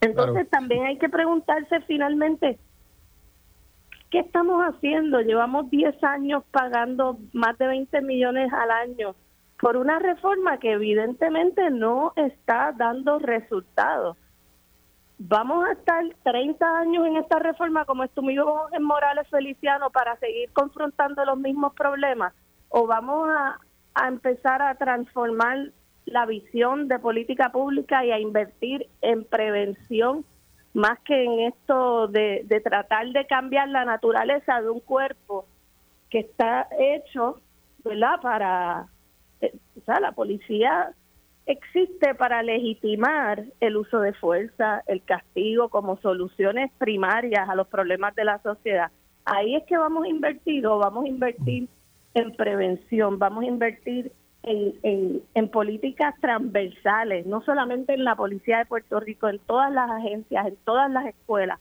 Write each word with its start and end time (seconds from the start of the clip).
Entonces 0.00 0.48
también 0.48 0.84
hay 0.84 0.98
que 0.98 1.08
preguntarse 1.08 1.80
finalmente, 1.82 2.58
¿qué 4.10 4.20
estamos 4.20 4.62
haciendo? 4.62 5.20
Llevamos 5.20 5.68
10 5.70 6.02
años 6.02 6.42
pagando 6.50 7.18
más 7.32 7.58
de 7.58 7.66
20 7.66 8.00
millones 8.00 8.50
al 8.52 8.70
año 8.70 9.14
por 9.60 9.76
una 9.76 9.98
reforma 9.98 10.58
que 10.58 10.72
evidentemente 10.72 11.70
no 11.70 12.14
está 12.16 12.72
dando 12.72 13.18
resultados. 13.18 14.16
Vamos 15.18 15.68
a 15.68 15.72
estar 15.72 16.02
30 16.22 16.78
años 16.78 17.06
en 17.06 17.16
esta 17.18 17.38
reforma 17.38 17.84
como 17.84 18.04
estuvimos 18.04 18.72
en 18.72 18.82
Morales 18.82 19.28
Feliciano 19.28 19.90
para 19.90 20.16
seguir 20.16 20.50
confrontando 20.54 21.22
los 21.26 21.38
mismos 21.38 21.74
problemas 21.74 22.32
o 22.70 22.86
vamos 22.86 23.28
a 23.28 24.08
empezar 24.08 24.62
a 24.62 24.76
transformar 24.76 25.72
la 26.06 26.26
visión 26.26 26.88
de 26.88 26.98
política 26.98 27.50
pública 27.50 28.04
y 28.04 28.10
a 28.10 28.18
invertir 28.18 28.88
en 29.00 29.24
prevención 29.24 30.24
más 30.72 30.98
que 31.00 31.24
en 31.24 31.40
esto 31.40 32.08
de, 32.08 32.44
tratar 32.62 33.08
de 33.08 33.26
cambiar 33.26 33.68
la 33.68 33.84
naturaleza 33.84 34.60
de 34.60 34.70
un 34.70 34.80
cuerpo 34.80 35.46
que 36.08 36.20
está 36.20 36.68
hecho, 36.78 37.40
¿verdad? 37.84 38.20
Para, 38.20 38.86
eh, 39.40 39.52
o 39.76 39.84
sea, 39.84 40.00
la 40.00 40.12
policía 40.12 40.92
existe 41.46 42.14
para 42.14 42.42
legitimar 42.42 43.44
el 43.60 43.76
uso 43.76 44.00
de 44.00 44.12
fuerza, 44.12 44.82
el 44.86 45.02
castigo 45.02 45.68
como 45.68 45.96
soluciones 45.98 46.70
primarias 46.78 47.48
a 47.48 47.54
los 47.54 47.66
problemas 47.66 48.14
de 48.14 48.24
la 48.24 48.40
sociedad. 48.42 48.90
Ahí 49.24 49.56
es 49.56 49.64
que 49.64 49.76
vamos 49.76 50.04
a 50.04 50.08
invertir 50.08 50.66
o 50.66 50.78
vamos 50.78 51.04
a 51.04 51.08
invertir 51.08 51.68
en 52.14 52.34
prevención, 52.36 53.18
vamos 53.18 53.44
a 53.44 53.48
invertir 53.48 54.12
en, 54.50 55.22
en, 55.34 55.48
políticas 55.48 56.14
transversales, 56.20 57.26
no 57.26 57.42
solamente 57.42 57.94
en 57.94 58.04
la 58.04 58.16
Policía 58.16 58.58
de 58.58 58.66
Puerto 58.66 59.00
Rico, 59.00 59.28
en 59.28 59.38
todas 59.40 59.72
las 59.72 59.90
agencias, 59.90 60.46
en 60.46 60.56
todas 60.64 60.90
las 60.90 61.06
escuelas, 61.06 61.58